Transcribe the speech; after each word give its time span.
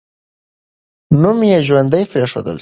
نوم 1.21 1.39
یې 1.49 1.57
ژوندی 1.67 2.03
پرېښودل 2.11 2.55
سو. 2.57 2.59